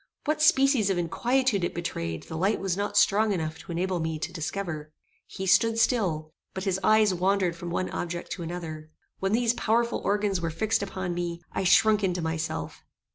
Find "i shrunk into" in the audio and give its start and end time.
11.51-12.19